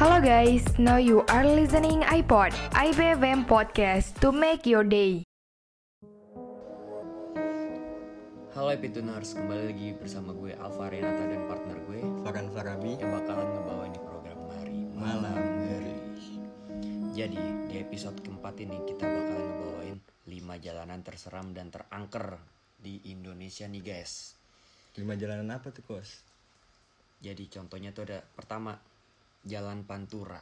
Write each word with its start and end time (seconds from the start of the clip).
Hello 0.00 0.16
guys, 0.16 0.64
now 0.80 0.96
you 0.96 1.20
are 1.28 1.44
listening 1.44 2.00
iPod, 2.08 2.56
IBFM 2.72 3.44
podcast 3.44 4.16
to 4.24 4.32
make 4.32 4.64
your 4.64 4.80
day. 4.80 5.28
Halo 8.56 8.72
Epituners, 8.72 9.36
kembali 9.36 9.68
lagi 9.68 9.92
bersama 10.00 10.32
gue 10.32 10.56
Alfa 10.56 10.88
Renata 10.88 11.28
dan 11.28 11.44
partner 11.44 11.76
gue 11.84 12.00
Farhan 12.24 12.48
Farabi 12.48 12.96
yang 12.96 13.12
bakalan 13.12 13.44
ngebawa 13.44 13.84
ini 13.92 14.00
program 14.00 14.40
Mari 14.48 14.80
Malam 14.96 15.36
Ngeri. 15.68 15.96
Jadi 17.12 17.68
di 17.68 17.74
episode 17.76 18.24
keempat 18.24 18.56
ini 18.56 18.80
kita 18.88 19.04
bakalan 19.04 19.46
ngebawain 19.52 19.98
5 20.00 20.64
jalanan 20.64 21.00
terseram 21.04 21.52
dan 21.52 21.68
terangker 21.68 22.40
di 22.80 23.04
Indonesia 23.12 23.68
nih 23.68 23.84
guys. 23.84 24.32
lima 24.96 25.12
jalanan 25.12 25.60
apa 25.60 25.68
tuh 25.76 25.84
kos 25.84 26.24
Jadi 27.20 27.52
contohnya 27.52 27.92
tuh 27.92 28.08
ada 28.08 28.24
pertama 28.24 28.72
Jalan 29.44 29.88
Pantura. 29.88 30.40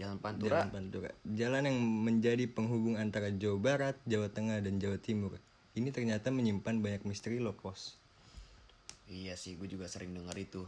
Jalan 0.00 0.16
Pantura 0.16 0.64
jalan 0.64 0.72
Pantura 0.72 1.10
jalan 1.28 1.62
yang 1.68 1.76
menjadi 1.76 2.48
penghubung 2.48 2.96
antara 2.96 3.28
Jawa 3.28 3.60
Barat 3.60 3.96
Jawa 4.08 4.32
Tengah 4.32 4.64
dan 4.64 4.80
Jawa 4.80 4.96
Timur 4.96 5.36
ini 5.76 5.92
ternyata 5.92 6.32
menyimpan 6.32 6.80
banyak 6.80 7.04
misteri 7.04 7.36
loh 7.36 7.52
kos 7.52 8.00
Iya 9.10 9.34
sih, 9.34 9.58
gue 9.58 9.66
juga 9.66 9.90
sering 9.90 10.14
denger 10.14 10.38
itu. 10.38 10.62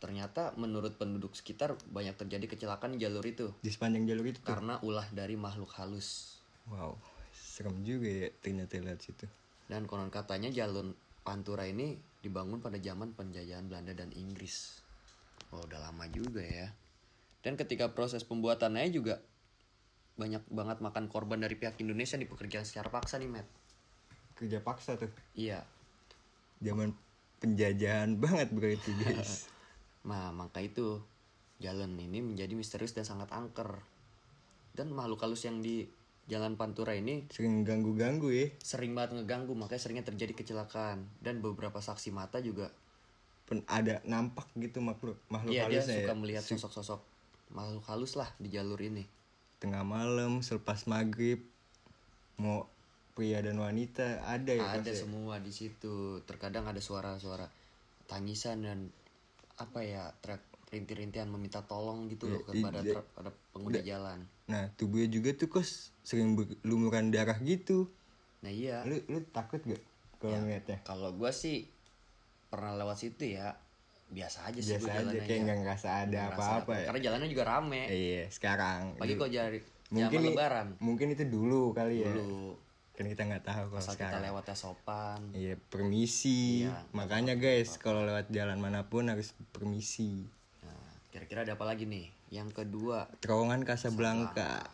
Ternyata 0.00 0.56
menurut 0.56 0.96
penduduk 0.96 1.36
sekitar 1.36 1.76
banyak 1.92 2.16
terjadi 2.16 2.48
kecelakaan 2.56 2.96
di 2.96 3.04
jalur 3.04 3.20
itu 3.28 3.52
di 3.60 3.68
sepanjang 3.68 4.08
jalur 4.08 4.24
itu 4.24 4.40
tuh 4.40 4.56
karena 4.56 4.80
ulah 4.80 5.04
dari 5.12 5.36
makhluk 5.36 5.68
halus. 5.76 6.40
wow 6.72 6.96
serem 7.36 7.84
juga 7.84 8.08
ya 8.08 8.28
ternyata 8.40 8.80
lihat 8.80 9.04
situ 9.04 9.28
Dan 9.68 9.84
konon 9.84 10.08
katanya 10.08 10.48
jalur 10.48 10.96
Pantura 11.20 11.68
ini 11.68 12.00
dibangun 12.24 12.64
pada 12.64 12.80
zaman 12.80 13.12
penjajahan 13.12 13.68
Belanda 13.68 13.92
dan 13.92 14.08
Inggris. 14.16 14.80
Oh, 15.50 15.62
udah 15.66 15.82
lama 15.82 16.06
juga 16.10 16.42
ya. 16.42 16.70
Dan 17.42 17.58
ketika 17.58 17.90
proses 17.90 18.22
pembuatannya 18.22 18.86
juga 18.92 19.18
banyak 20.20 20.44
banget 20.52 20.78
makan 20.84 21.08
korban 21.08 21.40
dari 21.40 21.56
pihak 21.56 21.80
Indonesia 21.80 22.20
nih 22.20 22.28
pekerjaan 22.28 22.66
secara 22.68 22.92
paksa 22.92 23.16
nih, 23.16 23.30
Matt. 23.30 23.48
kerja 24.36 24.56
paksa 24.64 24.96
tuh 24.96 25.12
Iya. 25.36 25.60
zaman 26.64 26.96
penjajahan 27.40 28.16
banget 28.16 28.48
berarti 28.56 28.90
guys 29.04 29.48
Nah, 30.08 30.32
maka 30.32 30.64
itu 30.64 30.96
jalan 31.60 31.92
ini 32.00 32.24
menjadi 32.24 32.56
misterius 32.56 32.96
dan 32.96 33.04
sangat 33.04 33.28
angker. 33.36 33.84
Dan 34.72 34.96
makhluk 34.96 35.20
halus 35.20 35.44
yang 35.44 35.60
di 35.60 35.84
Jalan 36.24 36.54
Pantura 36.56 36.94
ini 36.94 37.26
sering 37.28 37.66
ganggu-ganggu 37.66 38.30
ya 38.30 38.46
sering 38.62 38.94
banget 38.94 39.18
ngeganggu, 39.18 39.52
makanya 39.52 39.82
seringnya 39.82 40.06
terjadi 40.08 40.32
kecelakaan. 40.32 41.10
Dan 41.20 41.42
beberapa 41.44 41.82
saksi 41.82 42.14
mata 42.14 42.40
juga 42.40 42.70
Pen- 43.50 43.66
ada 43.66 43.98
nampak 44.06 44.46
gitu 44.54 44.78
makhluk 44.78 45.18
makhluk 45.26 45.50
Iya 45.50 45.66
dia 45.66 45.82
halusnya 45.82 45.96
suka 46.06 46.14
ya 46.14 46.16
melihat 46.16 46.44
sosok-sosok 46.46 47.00
makhluk 47.50 47.82
halus 47.90 48.14
lah 48.14 48.30
di 48.38 48.46
jalur 48.48 48.78
ini. 48.78 49.02
tengah 49.58 49.82
malam 49.82 50.38
selepas 50.40 50.86
maghrib 50.86 51.42
mau 52.38 52.64
pria 53.12 53.42
dan 53.42 53.58
wanita 53.58 54.22
ada 54.24 54.54
ya 54.54 54.78
ada 54.78 54.86
Kos, 54.86 54.94
ya? 54.96 55.02
semua 55.04 55.34
di 55.36 55.52
situ. 55.52 56.22
Terkadang 56.24 56.64
ada 56.64 56.78
suara-suara 56.80 57.44
tangisan 58.06 58.64
dan 58.64 58.78
apa 59.60 59.84
ya 59.84 60.08
teriak 60.24 60.40
rinti-rintian 60.70 61.26
meminta 61.28 61.60
tolong 61.66 62.06
gitu 62.06 62.30
loh 62.30 62.40
Iya, 62.40 62.46
kepada 62.48 62.78
iya. 62.80 62.94
tra- 62.96 63.10
pada 63.12 63.30
pengguna 63.52 63.82
jalan. 63.82 64.18
Nah 64.46 64.70
tubuhnya 64.78 65.10
juga 65.10 65.34
tuh 65.34 65.50
kos 65.50 65.90
sering 66.00 66.38
berlumuran 66.38 67.10
darah 67.10 67.36
gitu. 67.42 67.90
Nah 68.40 68.48
iya. 68.48 68.86
Lu 68.86 68.96
lu 69.10 69.20
takut 69.28 69.60
gak 69.66 69.82
kalau 70.16 70.38
ngeliatnya? 70.40 70.78
Kalau 70.86 71.10
gua 71.12 71.34
sih 71.34 71.66
pernah 72.50 72.74
lewat 72.74 72.98
situ 72.98 73.32
ya 73.32 73.54
biasa 74.10 74.50
aja 74.50 74.58
sih 74.58 74.74
Biasa 74.74 74.90
aja 74.90 74.98
jalannya 75.06 75.22
kayak 75.22 75.30
ya. 75.32 75.44
nggak 75.46 75.58
ngerasa 75.62 75.88
ada 76.02 76.18
apa-apa 76.34 76.72
ya. 76.74 76.86
Karena 76.90 77.00
jalannya 77.00 77.28
juga 77.30 77.44
rame. 77.46 77.82
Iya 77.86 78.24
sekarang. 78.28 78.82
Pagi 78.98 79.14
kok 79.14 79.30
jari 79.30 79.58
mungkin 79.88 80.18
lebaran. 80.24 80.68
Mungkin 80.78 81.06
itu 81.14 81.24
dulu 81.24 81.70
kali 81.70 82.02
ya. 82.02 82.10
Dulu 82.10 82.58
Kan 82.90 83.06
kita 83.06 83.22
nggak 83.24 83.44
tahu 83.46 83.64
kalau 83.70 83.80
asal 83.80 83.94
kita 83.94 84.12
sekarang. 84.12 84.22
lewatnya 84.26 84.56
sopan. 84.58 85.20
Iya 85.32 85.54
permisi. 85.56 86.66
Iya, 86.66 86.84
Makanya 86.90 87.34
guys 87.34 87.78
kalau 87.78 88.02
lewat 88.02 88.28
jalan 88.28 88.58
mana 88.58 88.84
pun 88.84 89.06
harus 89.06 89.30
permisi. 89.50 90.26
Nah, 90.60 90.76
kira-kira 91.08 91.46
ada 91.46 91.54
apa 91.54 91.64
lagi 91.64 91.86
nih? 91.86 92.10
Yang 92.28 92.50
kedua, 92.52 93.08
Terowongan 93.18 93.62
Casablanca. 93.64 94.68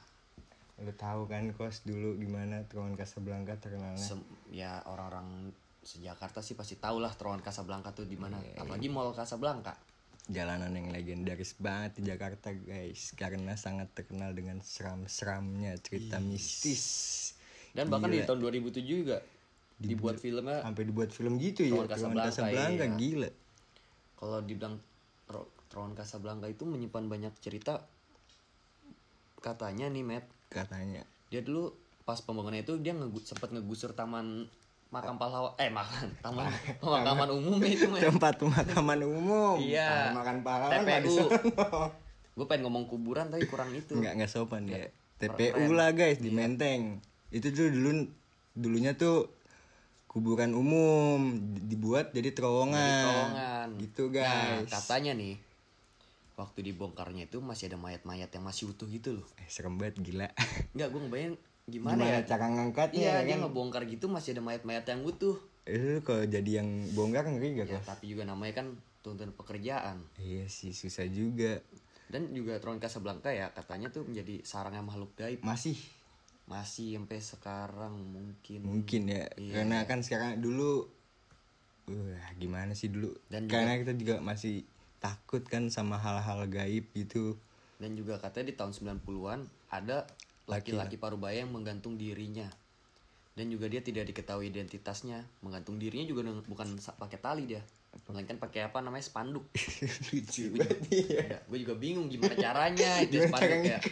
Lu 0.77 0.93
tahu 0.93 1.25
kan 1.25 1.53
kos 1.53 1.85
dulu 1.85 2.17
gimana 2.17 2.65
terowongan 2.65 2.97
Casablanca 2.97 3.57
terkenalnya? 3.57 3.97
sem- 3.97 4.27
ya 4.51 4.81
orang-orang 4.85 5.53
sejakarta 5.87 6.43
sih 6.43 6.59
pasti 6.59 6.77
tahu 6.77 6.99
lah 6.99 7.15
terowongan 7.15 7.47
Casablanca 7.47 7.95
tuh 7.95 8.11
di 8.11 8.19
mana. 8.19 8.43
Iya, 8.43 8.67
Apalagi 8.67 8.91
Mall 8.91 9.15
Casablanca. 9.15 9.79
jalanan 10.27 10.75
yang 10.75 10.91
legendaris 10.91 11.55
banget 11.55 12.03
di 12.03 12.11
Jakarta 12.11 12.51
guys 12.51 13.15
karena 13.15 13.55
sangat 13.55 13.95
terkenal 13.95 14.35
dengan 14.35 14.59
seram-seramnya 14.59 15.79
cerita 15.79 16.19
mistis 16.19 16.83
Dan 17.71 17.87
bahkan 17.87 18.11
di 18.11 18.19
Gila. 18.19 18.35
tahun 18.35 18.39
2007 18.67 18.83
juga 18.83 19.23
dibuat 19.77 20.17
filmnya 20.17 20.65
sampai 20.65 20.83
dibuat 20.89 21.11
film 21.13 21.37
gitu 21.37 21.63
ya 21.63 21.79
Terowongan 21.79 21.91
Casablanca, 21.93 22.27
Casablanca 22.33 22.85
iya. 22.89 22.97
gila 22.97 23.31
kalau 24.17 24.39
dibilang 24.43 24.75
Terowongan 25.69 25.95
Casablanca 25.95 26.47
itu 26.49 26.65
menyimpan 26.65 27.05
banyak 27.07 27.33
cerita 27.39 27.85
katanya 29.45 29.93
nih 29.93 30.03
Matt 30.03 30.27
katanya 30.49 31.05
dia 31.29 31.45
dulu 31.45 31.71
pas 32.09 32.19
pembangunan 32.25 32.57
itu 32.57 32.81
dia 32.81 32.97
ngegu 32.97 33.21
sempat 33.21 33.53
ngegusur 33.53 33.93
taman 33.93 34.49
makam 34.97 35.15
pahlawan 35.15 35.53
eh 35.57 35.69
makan 35.69 36.07
taman 36.25 36.49
pemakaman 36.79 37.29
umum 37.31 37.59
itu 37.61 37.85
Matt. 37.87 38.03
tempat 38.03 38.35
pemakaman 38.37 39.01
umum 39.03 39.57
Iya. 39.59 39.89
Taman 40.09 40.15
makan 40.17 40.37
pahlawan 40.41 40.81
nggak 40.81 41.01
TPU. 41.03 41.27
gue 42.33 42.47
pengen 42.47 42.63
ngomong 42.65 42.85
kuburan 42.87 43.29
tapi 43.29 43.45
kurang 43.45 43.71
itu 43.71 43.93
nggak 43.93 44.13
nggak 44.15 44.31
sopan 44.31 44.65
ya. 44.65 44.89
TPU 45.17 45.69
lah 45.71 45.91
guys 45.91 46.17
di 46.17 46.29
Menteng 46.29 47.01
itu 47.29 47.49
tuh 47.49 47.69
dulu 47.69 48.09
dulunya 48.53 48.93
tuh 48.93 49.29
kuburan 50.07 50.53
umum 50.53 51.21
di- 51.51 51.65
dibuat 51.67 52.09
jadi 52.11 52.31
terowongan, 52.31 52.73
Jadi 52.73 52.97
terowongan. 53.03 53.67
gitu 53.79 54.03
Nah, 54.07 54.13
guys 54.15 54.69
katanya 54.71 55.13
nih 55.13 55.37
waktu 56.35 56.59
dibongkarnya 56.63 57.25
itu 57.27 57.39
masih 57.39 57.69
ada 57.69 57.77
mayat-mayat 57.77 58.29
yang 58.29 58.41
masih 58.43 58.69
utuh 58.69 58.85
gitu 58.87 59.17
loh. 59.17 59.27
eh, 59.37 59.45
serem 59.47 59.75
banget 59.75 59.97
gila 59.99 60.29
Enggak, 60.71 60.89
gue 60.89 61.01
ngebayang 61.03 61.35
gimana, 61.67 61.99
gimana 61.99 62.15
ya? 62.15 62.21
cara 62.25 62.47
ngangkatnya 62.49 62.95
Iya, 62.97 63.11
ya 63.13 63.21
dia 63.21 63.35
kan? 63.35 63.41
ngebongkar 63.43 63.83
gitu 63.85 64.07
masih 64.07 64.31
ada 64.33 64.43
mayat-mayat 64.43 64.87
yang 64.87 65.03
utuh. 65.03 65.35
itu 65.67 65.99
kalau 66.01 66.23
jadi 66.23 66.63
yang 66.63 66.69
bongkar 66.95 67.27
ngeri 67.27 67.59
gak 67.59 67.67
Ya, 67.67 67.75
kos? 67.77 67.87
tapi 67.91 68.05
juga 68.07 68.23
namanya 68.23 68.55
kan 68.57 68.67
tuntutan 69.03 69.35
pekerjaan. 69.35 69.99
iya 70.17 70.47
sih 70.47 70.71
susah 70.71 71.07
juga 71.07 71.59
Dan 72.07 72.31
juga 72.31 72.63
Tron 72.63 72.79
Casablanca 72.79 73.35
ya 73.35 73.51
katanya 73.51 73.91
tuh 73.91 74.07
menjadi 74.07 74.39
sarangnya 74.41 74.79
makhluk 74.81 75.11
gaib. 75.15 75.43
masih 75.43 75.75
Masih 76.47 76.95
sampai 76.95 77.19
sekarang 77.19 77.99
mungkin. 77.99 78.63
mungkin 78.63 79.11
ya 79.11 79.27
Iya. 79.35 79.53
karena 79.59 79.83
kan 79.83 79.99
sekarang 79.99 80.39
dulu 80.39 80.87
wah 81.89 82.31
gimana 82.39 82.71
sih 82.73 82.87
dulu 82.87 83.11
Dan 83.27 83.51
karena 83.51 83.75
kita 83.77 83.91
juga 83.93 84.23
masih 84.23 84.63
takut 84.97 85.43
kan 85.43 85.67
sama 85.67 85.99
hal-hal 85.99 86.47
gaib 86.47 86.87
gitu 86.93 87.35
Dan 87.77 87.99
juga 87.99 88.17
katanya 88.17 88.47
di 88.47 88.55
tahun 88.55 88.71
90-an 88.71 89.41
ada 89.69 90.07
laki-laki 90.47 90.97
parubaya 90.99 91.43
yang 91.43 91.53
menggantung 91.53 91.99
dirinya. 91.99 92.47
Dan 93.37 93.53
juga 93.53 93.69
dia 93.69 93.85
tidak 93.85 94.09
diketahui 94.09 94.49
identitasnya. 94.49 95.21
Menggantung 95.45 95.77
dirinya 95.77 96.09
juga 96.09 96.25
bukan 96.49 96.81
pakai 96.81 97.19
tali 97.21 97.45
dia. 97.45 97.63
Melainkan 98.09 98.41
pakai 98.41 98.65
apa 98.69 98.81
namanya 98.81 99.05
spanduk. 99.05 99.45
lucu 100.13 100.53
banget 100.57 100.79
iya. 100.93 101.21
ya, 101.37 101.39
gue 101.45 101.59
juga 101.65 101.75
bingung 101.77 102.09
gimana 102.09 102.37
caranya 102.37 102.99
itu 103.05 103.21
Gimana 103.21 103.31
spanduk 103.33 103.61
ya. 103.65 103.79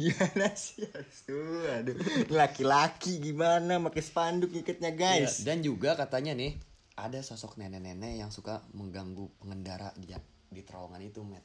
gimana 0.00 0.48
sih 0.56 0.88
aduh 0.88 1.68
aduh 1.76 1.96
laki-laki 2.32 3.20
gimana 3.20 3.76
pakai 3.84 4.00
spanduk 4.02 4.48
ikatnya 4.48 4.96
guys 4.96 5.44
Ya, 5.44 5.52
dan 5.52 5.60
juga 5.60 5.92
katanya 5.92 6.32
nih 6.32 6.56
ada 7.00 7.20
sosok 7.24 7.56
nenek-nenek 7.56 8.20
yang 8.20 8.28
suka 8.28 8.60
mengganggu 8.76 9.28
pengendara 9.40 9.92
di 9.96 10.12
di 10.50 10.60
terowongan 10.66 11.00
itu, 11.00 11.22
Matt. 11.24 11.44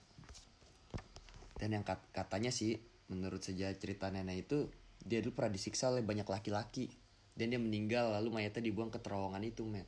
Dan 1.56 1.72
yang 1.72 1.84
kat- 1.84 2.04
katanya 2.12 2.50
sih 2.50 2.76
menurut 3.06 3.40
sejarah 3.40 3.74
cerita 3.74 4.08
nenek 4.08 4.46
itu 4.46 4.68
dia 5.00 5.20
dulu 5.20 5.36
pernah 5.36 5.52
disiksa 5.52 5.88
oleh 5.88 6.02
banyak 6.02 6.26
laki-laki 6.26 6.90
dan 7.32 7.48
dia 7.48 7.58
meninggal 7.58 8.12
lalu 8.12 8.32
mayatnya 8.34 8.64
dibuang 8.64 8.90
ke 8.90 8.98
terowongan 8.98 9.44
itu, 9.44 9.64
Matt. 9.64 9.86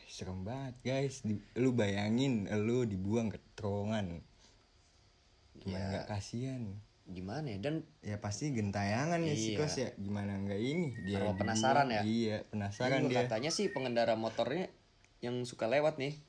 serem 0.00 0.40
banget 0.40 0.72
guys 0.82 1.20
Di- 1.20 1.36
lu 1.54 1.70
bayangin 1.70 2.48
lu 2.58 2.82
dibuang 2.82 3.28
ke 3.28 3.36
terowongan 3.52 4.24
gimana 5.54 5.76
Ya. 5.76 5.88
nggak 5.92 6.06
kasihan 6.08 6.62
Gimana 7.04 7.44
ya? 7.46 7.58
Dan 7.58 7.74
ya 8.00 8.16
pasti 8.16 8.48
gentayangan 8.50 9.16
ya 9.18 9.32
si 9.32 9.52
Iya. 9.52 9.58
kos 9.58 9.74
ya 9.76 9.88
gimana 9.96 10.36
nggak 10.38 10.60
ini 10.60 10.92
dia 11.02 11.18
dibuang. 11.18 11.36
penasaran 11.36 11.88
ya? 11.88 12.02
iya 12.04 12.36
penasaran 12.42 13.00
juga 13.02 13.10
dia 13.10 13.20
katanya 13.26 13.50
sih 13.50 13.68
pengendara 13.68 14.12
motornya 14.12 14.68
yang 15.18 15.40
suka 15.42 15.64
lewat 15.66 15.96
nih. 15.96 16.20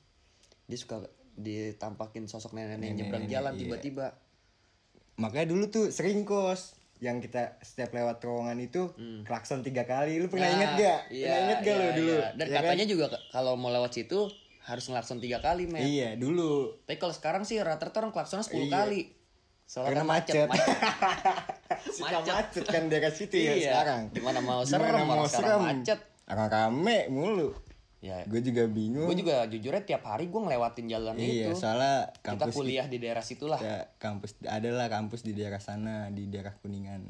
Dia 0.66 0.78
suka 0.78 1.04
ditampakin 1.34 2.24
sosok 2.26 2.52
nenek-nenek 2.52 2.96
nyebrang 2.96 3.28
jalan 3.28 3.52
iya. 3.54 3.60
Makanya 5.20 5.46
dulu 5.46 5.68
tuh 5.68 5.84
sering 5.88 6.24
kos 6.24 6.74
yang 6.98 7.16
kita 7.18 7.56
setiap 7.60 7.92
lewat 7.92 8.18
terowongan 8.18 8.56
itu 8.58 8.92
klakson 9.22 9.60
tiga 9.60 9.84
kali 9.84 10.16
lu 10.16 10.26
pernah 10.26 10.46
Nah, 10.46 10.54
inget 10.54 10.70
gak 10.74 11.00
Iya, 11.08 11.24
pernah 11.26 11.40
inget 11.42 11.58
gak 11.58 11.66
iya, 11.66 11.76
lu 11.78 11.88
dulu 11.94 12.12
iya. 12.14 12.28
Dan 12.34 12.46
Ya 12.46 12.50
kan? 12.50 12.62
katanya 12.62 12.86
juga 12.86 13.04
ke- 13.08 13.22
kalau 13.30 13.52
mau 13.54 13.68
lewat 13.68 13.92
situ 13.94 14.18
harus 14.62 14.84
ngelakson 14.86 15.18
tiga 15.18 15.38
kali 15.38 15.64
men 15.64 15.80
Iya, 15.82 16.08
dulu. 16.14 16.76
tapi 16.82 16.96
kalau 16.96 17.12
sekarang 17.12 17.42
sih 17.42 17.56
rata-rata 17.58 17.96
orang 17.98 18.10
klaksonnya 18.10 18.42
10 18.42 18.56
Iya. 18.62 18.72
kali 18.74 19.00
soalnya 19.62 19.88
Karena 19.88 20.02
kan 20.02 20.08
macet, 20.10 20.34
macet. 20.42 20.50
macet. 20.50 20.76
Suka 21.96 22.18
macet 22.20 22.64
kan 22.66 22.82
daerah 22.86 23.08
situ 23.10 23.36
ya 23.38 23.52
Iya. 23.54 23.70
sekarang. 23.70 24.02
Di 24.10 24.20
mana 24.20 24.38
mau 24.38 24.60
Di 24.60 24.68
mana 24.68 24.82
serem, 24.84 25.00
mau 25.00 25.14
orang 25.14 25.26
sekarang 25.26 25.46
serem. 25.46 25.62
macet. 25.64 25.98
Orang 26.26 26.48
rame 26.48 26.98
mulu. 27.08 27.48
Ya 28.00 28.24
Gue 28.24 28.40
juga 28.40 28.64
bingung. 28.64 29.04
gue 29.06 29.18
juga 29.18 29.44
jujurnya 29.44 29.84
tiap 29.84 30.02
hari 30.02 30.26
gue 30.26 30.40
ngelewatin 30.40 30.86
jalan 30.86 31.14
Iya, 31.14 31.52
itu. 31.52 31.52
soalnya 31.54 32.08
kita 32.16 32.42
kampus 32.42 32.54
kuliah 32.54 32.86
di 32.86 32.96
daerah 32.96 33.20
situlah. 33.20 33.56
Kita 33.56 33.92
kampus 33.96 34.40
adalah 34.42 34.88
kampus 34.88 35.20
di 35.20 35.32
daerah 35.32 35.58
sana, 35.58 36.08
di 36.08 36.24
daerah 36.26 36.52
Kuningan. 36.54 37.04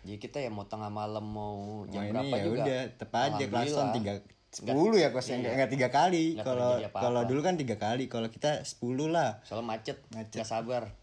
jadi 0.00 0.16
kita 0.18 0.36
ya 0.38 0.48
mau 0.48 0.64
tengah 0.64 0.88
malam 0.88 1.24
mau 1.24 1.84
jam 1.88 2.04
Nah, 2.04 2.12
berapa 2.14 2.34
ya 2.34 2.44
juga. 2.44 2.60
udah 2.62 2.80
tepat 2.94 3.28
aja 3.34 3.44
klakson 3.46 3.86
tiga 3.94 4.12
sepuluh 4.50 4.96
ya 4.96 5.08
kosnya 5.10 5.36
Iya. 5.38 5.50
nggak 5.58 5.72
tiga 5.72 5.88
kali. 5.90 6.24
Kalau 6.38 6.76
kalau 6.86 7.20
dulu 7.24 7.40
kan 7.40 7.56
tiga 7.56 7.74
kali 7.74 8.04
kalau 8.06 8.28
kita 8.28 8.62
sepuluh 8.62 9.08
lah. 9.08 9.40
Soalnya 9.42 9.64
macet, 9.66 9.98
Macet. 10.10 10.36
nggak 10.36 10.48
sabar. 10.48 10.82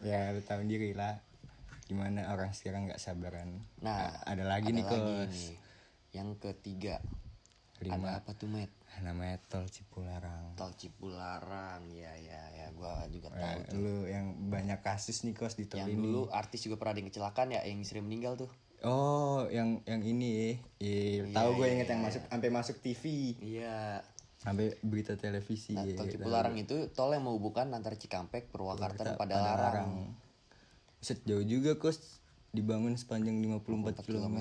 Ya 0.00 0.32
lu 0.32 0.40
tahu 0.40 0.64
diri 0.64 0.92
lah. 0.92 1.20
Gimana 1.84 2.28
orang 2.28 2.50
sekarang 2.50 2.86
nggak 2.86 2.96
sabaran? 2.98 3.60
Nah 3.80 4.16
ada 4.22 4.44
lagi 4.44 4.68
ada 4.68 4.76
nih 4.76 4.84
kos. 4.84 5.28
nih. 5.28 5.56
Yang 6.12 6.28
ketiga 6.38 6.94
Lima. 7.82 7.96
ada 7.98 8.24
apa 8.24 8.32
tuh 8.32 8.48
met? 8.48 8.72
Namanya 9.04 9.36
tol 9.46 9.68
Cipularang. 9.68 10.56
Tol 10.56 10.72
Cipularang 10.72 11.84
ya 11.92 12.12
ya 12.16 12.40
ya. 12.50 12.66
Gue 12.72 12.88
juga 13.12 13.28
tahu 13.28 13.44
Eh, 13.44 13.68
tuh. 13.68 13.76
lu 13.76 13.96
yang 14.04 14.26
banyak 14.48 14.80
kasus 14.80 15.20
nih 15.22 15.32
kos 15.32 15.54
di 15.54 15.68
tol 15.68 15.80
yang 15.80 15.92
ini 15.92 16.00
dulu 16.00 16.32
artis 16.32 16.64
juga 16.64 16.76
pernah 16.76 16.96
ada 16.96 17.00
yang 17.04 17.10
kecelakaan 17.10 17.48
ya 17.52 17.60
yang 17.62 17.84
sering 17.84 18.04
meninggal 18.04 18.36
tuh. 18.36 18.50
Oh 18.80 19.48
yang 19.48 19.80
yang 19.84 20.00
ini 20.00 20.60
Iya, 20.76 21.32
tahu 21.32 21.50
gue 21.56 21.68
inget 21.70 21.88
yang 21.88 22.00
masuk 22.00 22.22
sampai 22.24 22.48
masuk 22.48 22.76
TV 22.78 23.04
iya. 23.40 24.00
Sampai 24.36 24.76
berita 24.78 25.16
televisi 25.16 25.72
nah, 25.72 25.82
ya, 25.82 25.96
tol. 25.96 26.06
Cipularang 26.06 26.56
itu 26.56 26.88
tol 26.92 27.12
yang 27.12 27.24
menghubungkan 27.24 27.68
antara 27.68 27.96
Cikampek 27.96 28.48
Purwakarta 28.48 29.02
dan 29.02 29.16
Padalarang. 29.16 30.12
Set 30.98 31.20
jauh 31.24 31.42
juga 31.42 31.76
kos 31.76 32.24
dibangun 32.56 32.96
sepanjang 32.96 33.36
54 33.36 34.08
km. 34.08 34.38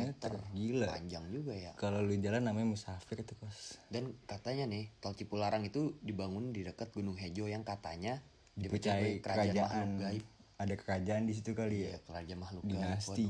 Gila. 0.56 0.88
panjang 0.88 1.26
juga 1.28 1.52
ya 1.52 1.76
Kalau 1.76 2.00
lu 2.00 2.16
jalan 2.16 2.48
namanya 2.48 2.72
musafir 2.72 3.20
itu 3.20 3.36
kos. 3.36 3.76
dan 3.92 4.16
katanya 4.24 4.66
nih 4.72 4.88
tol 4.98 5.12
Cipularang 5.12 5.68
itu 5.68 6.00
dibangun 6.00 6.56
di 6.56 6.64
dekat 6.64 6.96
Gunung 6.96 7.20
Hejo 7.20 7.46
yang 7.46 7.68
katanya 7.68 8.24
Dipercayai 8.56 9.20
dipercaya 9.20 9.22
kerajaan 9.22 9.68
kerajaan. 9.68 9.90
gaib 10.00 10.26
Ada 10.56 10.76
kerajaan 10.80 11.24
di 11.28 11.34
situ 11.36 11.52
kali 11.52 11.78
ya. 11.84 11.90
ya 11.94 12.00
kerajaan 12.08 12.40
makhluk 12.40 12.64
gaib 12.64 12.74
Dinasti. 12.80 13.28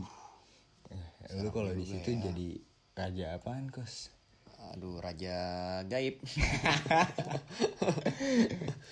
Eh, 0.94 1.42
lu 1.42 1.50
kalau 1.50 1.74
di 1.74 1.82
situ 1.84 2.10
jadi 2.14 2.50
raja 2.94 3.26
apaan 3.36 3.68
kos? 3.68 4.15
Aduh 4.74 4.98
raja 5.04 5.38
gaib 5.86 6.18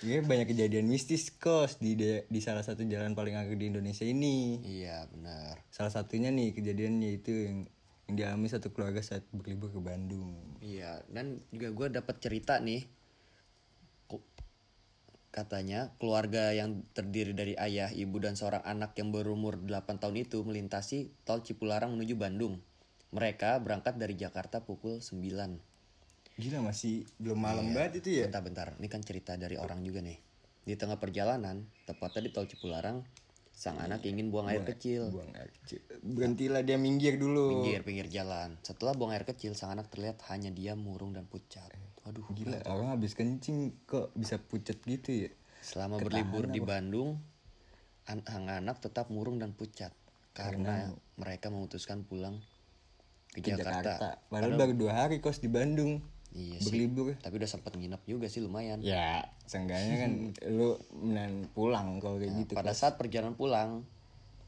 Iya 0.04 0.20
banyak 0.20 0.52
kejadian 0.52 0.84
mistis 0.86 1.32
kos 1.32 1.80
di 1.80 1.96
de- 1.96 2.28
di 2.28 2.40
salah 2.44 2.60
satu 2.60 2.84
jalan 2.84 3.16
paling 3.16 3.34
agak 3.40 3.56
di 3.56 3.72
Indonesia 3.72 4.04
ini. 4.04 4.60
iya 4.62 5.08
benar 5.08 5.64
Salah 5.72 5.88
satunya 5.88 6.28
nih 6.28 6.52
kejadiannya 6.52 7.10
itu 7.16 7.32
yang 7.48 7.58
yang 8.04 8.16
dialami 8.20 8.52
satu 8.52 8.68
keluarga 8.68 9.00
saat 9.00 9.24
berlibur 9.32 9.72
ke 9.72 9.80
Bandung. 9.80 10.36
Iya, 10.60 11.00
dan 11.08 11.40
juga 11.48 11.72
gue 11.72 11.88
dapat 12.00 12.16
cerita 12.20 12.60
nih. 12.60 12.84
Katanya 15.34 15.90
keluarga 15.98 16.54
yang 16.54 16.86
terdiri 16.94 17.34
dari 17.34 17.58
ayah, 17.58 17.90
ibu, 17.90 18.22
dan 18.22 18.38
seorang 18.38 18.62
anak 18.62 18.94
yang 19.00 19.10
berumur 19.10 19.58
8 19.58 19.98
tahun 19.98 20.20
itu 20.20 20.38
melintasi 20.46 21.10
tol 21.26 21.42
Cipularang 21.42 21.96
menuju 21.96 22.14
Bandung. 22.14 22.62
Mereka 23.14 23.62
berangkat 23.62 23.94
dari 23.94 24.18
Jakarta 24.18 24.58
pukul 24.58 24.98
9. 24.98 25.62
Gila 26.34 26.58
masih 26.66 27.06
belum 27.22 27.38
malam 27.38 27.70
Iya. 27.70 27.74
banget 27.78 27.92
itu 28.02 28.08
ya. 28.10 28.24
Bentar-bentar, 28.26 28.74
ini 28.82 28.88
kan 28.90 29.06
cerita 29.06 29.38
dari 29.38 29.54
orang 29.54 29.86
juga 29.86 30.02
nih. 30.02 30.18
Di 30.66 30.74
tengah 30.74 30.98
perjalanan, 30.98 31.62
tepatnya 31.86 32.26
di 32.26 32.30
tol 32.34 32.50
Cipularang, 32.50 33.06
sang 33.54 33.78
anak 33.78 34.02
ingin 34.02 34.34
buang 34.34 34.50
air 34.50 34.66
kecil. 34.66 35.14
Buang 35.14 35.30
air 35.38 35.54
kecil. 35.62 35.78
Berhentilah 36.02 36.66
dia 36.66 36.74
minggir 36.74 37.14
dulu. 37.14 37.62
Pinggir-pinggir 37.62 38.10
jalan. 38.10 38.58
Setelah 38.66 38.98
buang 38.98 39.14
air 39.14 39.22
kecil, 39.22 39.54
sang 39.54 39.70
anak 39.78 39.94
terlihat 39.94 40.18
hanya 40.34 40.50
diam, 40.50 40.82
murung, 40.82 41.14
dan 41.14 41.30
pucat. 41.30 41.70
Waduh, 42.02 42.26
Gila, 42.34 42.66
orang 42.66 42.98
habis 42.98 43.14
kencing 43.14 43.86
kok 43.86 44.10
bisa 44.18 44.42
pucat 44.42 44.82
gitu 44.82 45.30
ya? 45.30 45.30
Selama 45.62 46.02
berlibur 46.02 46.50
di 46.50 46.58
Bandung, 46.58 47.22
an- 48.10 48.26
sang 48.26 48.50
anak 48.50 48.82
tetap 48.82 49.06
murung 49.06 49.38
dan 49.38 49.54
pucat 49.54 49.94
karena 50.34 50.90
mereka 51.14 51.46
memutuskan 51.46 52.02
pulang 52.02 52.42
ke, 53.34 53.42
Ke 53.42 53.52
Jakarta. 53.52 53.98
Jakarta. 53.98 54.08
Padahal 54.30 54.54
baru 54.54 54.72
dua 54.72 54.92
hari 54.96 55.18
kos 55.18 55.38
di 55.38 55.50
Bandung. 55.50 55.98
Iya 56.30 56.58
sih. 56.58 56.66
Berlibur. 56.70 57.14
Tapi 57.16 57.34
udah 57.36 57.46
sempat 57.46 57.74
nginep 57.74 58.02
juga 58.04 58.26
sih 58.26 58.38
lumayan. 58.38 58.78
Ya, 58.80 59.26
seenggaknya 59.44 59.94
kan 60.00 60.12
lu 60.56 60.74
menan 60.92 61.46
pulang 61.50 61.98
kalau 61.98 62.18
kayak 62.18 62.34
gitu. 62.40 62.52
Pada 62.54 62.70
saat 62.70 62.94
perjalanan 62.94 63.34
pulang, 63.34 63.82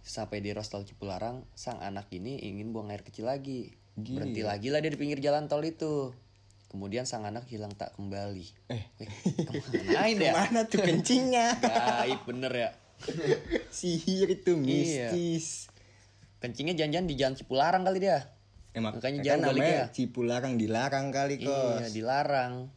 sampai 0.00 0.38
di 0.38 0.50
Rostol 0.50 0.82
Cipularang, 0.82 1.42
sang 1.52 1.78
anak 1.78 2.10
ini 2.10 2.38
ingin 2.40 2.70
buang 2.70 2.90
air 2.90 3.02
kecil 3.02 3.26
lagi. 3.26 3.70
Gila. 3.96 4.22
Berhenti 4.22 4.42
lagi 4.42 4.68
lah 4.68 4.78
dia 4.78 4.90
di 4.90 4.98
pinggir 4.98 5.18
jalan 5.18 5.46
tol 5.46 5.62
itu. 5.62 6.10
Kemudian 6.66 7.06
sang 7.06 7.22
anak 7.22 7.46
hilang 7.46 7.70
tak 7.72 7.94
kembali. 7.94 8.46
Eh, 8.68 8.82
Eh, 8.98 9.06
ke 9.06 9.78
mana 9.86 10.10
ya? 10.18 10.32
mana 10.34 10.60
tuh 10.66 10.82
kencingnya? 10.82 11.54
Gaib 11.62 12.26
bener 12.26 12.50
ya. 12.52 12.70
Sihir 13.70 14.26
itu 14.28 14.58
Iya. 14.58 15.14
mistis. 15.14 15.70
Kencingnya 16.38 16.74
jangan-jangan 16.74 17.06
di 17.06 17.14
jalan 17.14 17.34
Cipularang 17.34 17.82
kali 17.82 18.02
dia. 18.02 18.26
Mak- 18.80 19.00
Makanya 19.00 19.18
kan 19.20 19.26
jauh 19.26 19.40
namanya 19.40 19.56
baliknya. 19.56 19.84
Cipularang 19.92 20.54
dilarang 20.60 21.06
kali 21.08 21.40
kos. 21.40 21.80
Iya, 21.80 21.88
dilarang. 21.92 22.68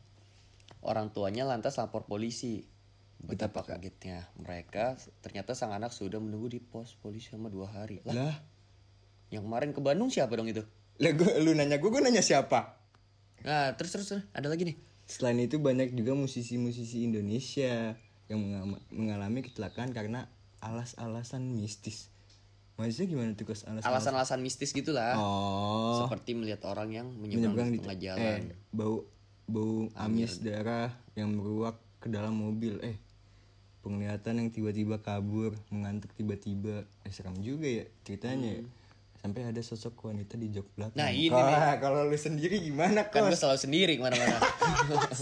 Orang 0.80 1.12
tuanya 1.12 1.44
lantas 1.44 1.76
lapor 1.76 2.08
polisi. 2.08 2.64
Betapa 3.20 3.68
kagetnya 3.68 4.32
mereka, 4.40 4.96
ternyata 5.20 5.52
sang 5.52 5.76
anak 5.76 5.92
sudah 5.92 6.24
menunggu 6.24 6.56
di 6.56 6.64
pos 6.64 6.96
polisi 6.96 7.36
selama 7.36 7.52
dua 7.52 7.68
hari. 7.68 8.00
Lah, 8.08 8.16
Lah, 8.16 8.36
yang 9.28 9.44
kemarin 9.44 9.76
ke 9.76 9.84
Bandung 9.84 10.08
siapa 10.08 10.40
dong 10.40 10.48
itu? 10.48 10.64
lah 11.00 11.12
gua, 11.16 11.32
lu 11.40 11.52
nanya 11.52 11.80
gue, 11.80 11.90
gue 11.92 12.00
nanya 12.04 12.24
siapa? 12.24 12.80
Nah, 13.44 13.72
terus 13.76 13.92
terus, 13.96 14.24
ada 14.32 14.48
lagi 14.48 14.68
nih. 14.68 14.76
Selain 15.04 15.36
itu 15.40 15.60
banyak 15.60 15.96
juga 15.96 16.16
musisi-musisi 16.16 17.08
Indonesia 17.08 17.96
yang 18.28 18.40
mengalami 18.92 19.44
kecelakaan 19.44 19.92
karena 19.92 20.28
alas-alasan 20.60 21.56
mistis. 21.56 22.12
Maksudnya 22.80 23.08
gimana 23.12 23.30
tuh? 23.36 23.44
Alasan-alasan 23.84 24.40
mistis 24.40 24.72
gitulah. 24.72 25.20
Oh, 25.20 26.08
Seperti 26.08 26.32
melihat 26.32 26.64
orang 26.64 26.96
yang 26.96 27.12
menyeberang 27.12 27.76
di 27.76 27.84
tengah 27.84 28.00
jalan. 28.00 28.40
eh, 28.48 28.56
bau 28.72 29.04
bau 29.52 29.92
amis 30.00 30.40
darah 30.40 30.88
yang 31.12 31.36
meruak 31.36 31.76
ke 32.00 32.08
dalam 32.08 32.40
mobil. 32.40 32.80
Eh, 32.80 32.96
penglihatan 33.84 34.40
yang 34.40 34.50
tiba-tiba 34.56 35.04
kabur, 35.04 35.60
mengantuk 35.68 36.16
tiba-tiba. 36.16 36.88
Eh, 37.04 37.12
seram 37.12 37.36
juga 37.44 37.68
ya 37.68 37.86
ceritanya. 38.08 38.64
ya. 38.64 38.64
Sampai 39.20 39.44
ada 39.44 39.60
sosok 39.60 40.00
wanita 40.08 40.40
di 40.40 40.48
jok 40.48 40.80
belakang. 40.80 40.96
Hmm. 40.96 41.04
Nah, 41.04 41.12
ini 41.12 41.36
Wah, 41.36 41.76
kalau 41.84 42.08
lu 42.08 42.16
sendiri 42.16 42.64
gimana 42.64 43.12
Kan 43.12 43.28
gue 43.28 43.36
selalu 43.36 43.60
sendiri 43.60 44.00
ke 44.00 44.02
mana-mana. 44.08 44.40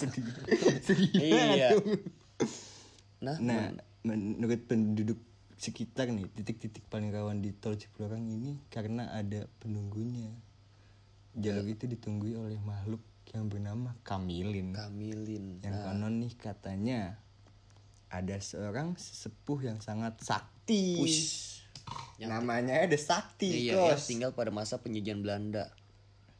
Sedih 0.86 1.10
iya. 1.18 1.74
Nah, 3.18 3.42
Nah, 3.42 3.74
menurut 4.06 4.62
penduduk 4.70 5.18
sekitar 5.58 6.10
nih, 6.10 6.30
titik-titik 6.32 6.86
paling 6.88 7.10
rawan 7.10 7.42
di 7.42 7.50
tol 7.52 7.74
Cipularang 7.76 8.24
ini 8.24 8.62
karena 8.70 9.10
ada 9.12 9.50
penunggunya. 9.60 10.30
Jalur 11.38 11.66
itu 11.70 11.86
ditunggui 11.86 12.34
oleh 12.34 12.58
makhluk 12.62 13.02
yang 13.34 13.46
bernama 13.50 13.94
Kamilin. 14.02 14.74
Kamilin. 14.74 15.62
Yang 15.62 15.76
konon 15.86 16.14
nih 16.22 16.34
katanya 16.34 17.00
ada 18.08 18.38
seorang 18.40 18.96
sesepuh 18.98 19.68
yang 19.68 19.78
sangat 19.84 20.18
sakti. 20.24 20.98
Push. 20.98 21.58
Namanya 22.20 22.84
ada 22.84 22.98
Sakti, 23.00 23.70
Iya, 23.70 23.78
yang 23.78 23.96
kos. 23.96 24.10
tinggal 24.10 24.32
pada 24.34 24.52
masa 24.52 24.82
penjajahan 24.82 25.22
Belanda. 25.22 25.72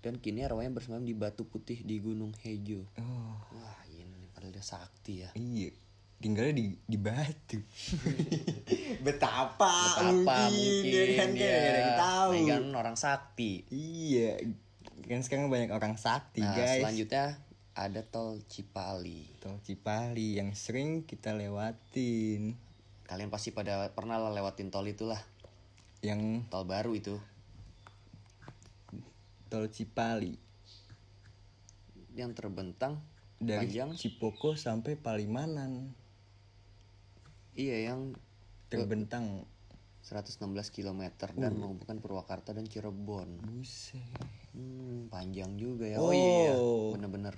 Dan 0.02 0.18
kini 0.20 0.44
arwahnya 0.44 0.74
bersemayam 0.74 1.06
di 1.06 1.16
batu 1.16 1.46
putih 1.48 1.86
di 1.86 2.02
Gunung 2.02 2.34
Hejo. 2.44 2.84
Oh, 3.00 3.38
Wah, 3.56 3.82
ini 3.88 4.28
padahal 4.34 4.52
dia 4.52 4.66
sakti 4.66 5.24
ya. 5.24 5.30
iya. 5.38 5.72
Tinggalnya 6.18 6.54
di 6.58 6.66
di 6.74 6.98
batu. 6.98 7.62
Betapa, 9.06 9.70
Betapa 10.02 10.50
mungkin, 10.50 10.82
mungkin, 10.82 10.90
ya 10.90 11.04
kan 11.14 11.30
ya. 11.38 11.46
Kan 11.46 11.62
ada 11.62 11.78
yang 11.78 11.96
tahu. 12.02 12.30
Kan 12.50 12.64
orang 12.74 12.98
sakti. 12.98 13.52
Iya, 13.70 14.30
kan 15.06 15.22
sekarang 15.22 15.54
banyak 15.54 15.70
orang 15.70 15.94
sakti 15.96 16.42
Nah, 16.42 16.58
guys. 16.58 16.82
selanjutnya 16.82 17.38
ada 17.78 18.02
tol 18.02 18.42
Cipali. 18.50 19.30
Tol 19.38 19.62
Cipali 19.62 20.42
yang 20.42 20.58
sering 20.58 21.06
kita 21.06 21.38
lewatin, 21.38 22.58
Kalian 23.08 23.30
pasti 23.32 23.56
pada 23.56 23.88
pernah 23.96 24.18
lah 24.20 24.34
lewatin 24.34 24.68
tol 24.68 24.84
itulah. 24.90 25.22
yang 26.02 26.44
Tol 26.50 26.66
baru 26.66 26.94
itu. 26.94 27.18
Tol 29.48 29.66
Cipali 29.72 30.36
Yang 32.18 32.32
terbentang 32.42 33.00
dari 33.38 33.70
panjang. 33.70 33.94
Cipoko 33.96 34.58
sampai 34.58 34.98
Palimanan 34.98 35.94
Iya, 37.58 37.92
yang 37.92 38.14
terbentang. 38.70 39.44
116 40.00 40.40
km 40.72 41.04
dan 41.36 41.52
menghubungkan 41.52 42.00
Purwakarta 42.00 42.56
dan 42.56 42.64
Cirebon. 42.64 43.44
Buset. 43.44 44.00
Hmm, 44.54 45.12
panjang 45.12 45.60
juga 45.60 45.84
ya. 45.84 46.00
Oh. 46.00 46.08
Oh, 46.08 46.14
iya, 46.14 46.56
bener-bener. 46.94 47.36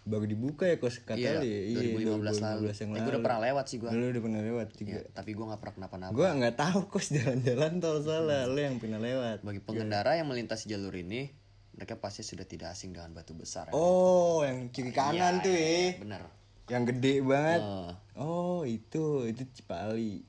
baru 0.00 0.24
dibuka 0.24 0.64
ya 0.64 0.76
kos 0.76 0.96
kata 0.98 1.14
Iya, 1.14 1.38
ya 1.38 1.60
iya 1.66 1.80
2015 1.94 2.40
lalu. 2.40 2.60
2015 2.66 2.80
yang 2.80 2.88
Eh, 2.88 2.92
lalu 2.92 2.98
gue 2.98 3.12
udah 3.12 3.22
pernah 3.22 3.40
lewat 3.42 3.64
sih 3.64 3.76
gue. 3.76 3.90
lu 3.90 4.04
udah 4.08 4.22
pernah 4.22 4.40
lewat 4.42 4.68
juga 4.72 4.90
Iya, 4.90 5.02
tapi 5.12 5.30
gue 5.30 5.44
nggak 5.44 5.60
pernah 5.60 5.74
kenapa-napa. 5.76 6.12
gue 6.12 6.28
nggak 6.32 6.56
tahu 6.56 6.80
kos 6.88 7.06
jalan-jalan 7.10 7.72
tol 7.78 7.98
salah 8.00 8.42
lu 8.44 8.58
yang 8.58 8.76
pernah 8.76 8.96
lewat 8.98 9.38
Bagi 9.40 9.60
pengendara 9.60 10.12
yang 10.14 10.26
melintasi 10.26 10.64
jalur 10.66 10.94
ini, 10.94 11.28
mereka 11.72 11.94
pasti 11.96 12.22
sudah 12.22 12.44
tidak 12.44 12.72
asing 12.72 12.90
dengan 12.90 13.12
batu 13.12 13.32
besar. 13.32 13.68
ya. 13.68 13.72
oh 13.72 14.40
yang 14.40 14.68
kiri 14.68 14.90
kanan 14.90 15.38
tuh 15.38 15.52
ya 15.52 15.94
Bener. 15.96 16.22
Yang 16.70 16.86
gede 16.86 17.20
banget. 17.20 17.60
Eh, 17.60 17.90
oh 18.22 18.62
itu 18.62 19.26
itu 19.26 19.42
Cipali. 19.58 20.22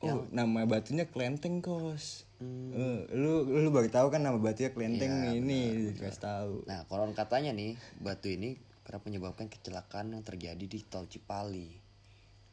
Oh 0.00 0.24
nama 0.32 0.64
batunya 0.64 1.04
Klenteng 1.10 1.60
kos. 1.60 2.24
Eh, 2.40 3.04
lu 3.12 3.44
lu 3.44 3.68
baru 3.68 3.92
tahu 3.92 4.08
kan 4.08 4.24
nama 4.24 4.40
batunya 4.40 4.72
Klenteng 4.72 5.12
nih 5.28 5.34
ini 5.44 5.60
dikasih 5.92 6.22
tahu. 6.24 6.54
Nah, 6.64 6.88
konon 6.88 7.12
katanya 7.12 7.52
nih, 7.52 7.76
batu 8.00 8.32
ini 8.32 8.56
kerap 8.86 9.04
menyebabkan 9.04 9.52
kecelakaan 9.52 10.16
yang 10.16 10.24
terjadi 10.24 10.64
di 10.64 10.80
tol 10.88 11.04
Cipali. 11.04 11.78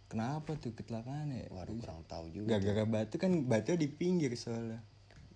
kenapa 0.07 0.55
tuh 0.55 0.71
kecelakaan 0.71 1.35
ya? 1.35 1.51
Waduh, 1.51 1.83
kurang 1.83 2.07
tahu 2.07 2.31
juga. 2.31 2.55
gara-gara 2.55 2.87
batu 2.87 3.19
kan 3.19 3.43
batu 3.43 3.75
di 3.75 3.91
pinggir 3.91 4.31
soalnya. 4.39 4.79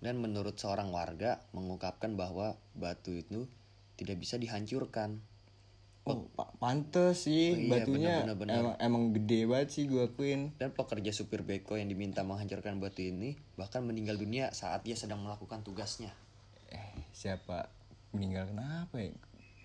Dan 0.00 0.16
menurut 0.18 0.56
seorang 0.56 0.88
warga 0.88 1.44
mengungkapkan 1.52 2.16
bahwa 2.16 2.56
batu 2.72 3.12
itu 3.12 3.44
tidak 4.00 4.16
bisa 4.20 4.40
dihancurkan. 4.40 5.20
Oh, 6.02 6.26
pa- 6.34 6.50
pantes 6.58 7.30
sih 7.30 7.54
iya, 7.54 7.86
batunya 7.86 8.26
bener, 8.26 8.34
bener, 8.34 8.54
Emang, 8.58 8.76
emang 8.82 9.02
gede 9.14 9.46
banget 9.46 9.68
sih 9.70 9.84
gue 9.86 10.02
akuin. 10.02 10.50
Dan 10.58 10.74
pekerja 10.74 11.14
supir 11.14 11.46
beko 11.46 11.78
yang 11.78 11.86
diminta 11.86 12.26
menghancurkan 12.26 12.82
batu 12.82 13.06
ini 13.06 13.38
bahkan 13.54 13.86
meninggal 13.86 14.18
dunia 14.18 14.50
saat 14.50 14.82
dia 14.82 14.98
sedang 14.98 15.22
melakukan 15.22 15.62
tugasnya. 15.62 16.10
Eh, 16.74 17.06
siapa 17.14 17.70
meninggal 18.10 18.50
kenapa 18.50 18.98
ya? 18.98 19.14